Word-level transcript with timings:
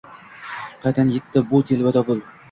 Qaydan 0.85 1.11
yetdi 1.15 1.43
bu 1.51 1.61
telba 1.73 1.93
dovul? 1.99 2.25